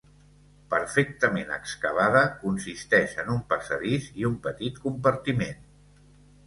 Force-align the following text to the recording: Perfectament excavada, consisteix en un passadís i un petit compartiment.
Perfectament 0.73 1.51
excavada, 1.57 2.23
consisteix 2.45 3.15
en 3.25 3.31
un 3.37 3.45
passadís 3.55 4.09
i 4.25 4.29
un 4.33 4.43
petit 4.49 4.83
compartiment. 4.89 5.63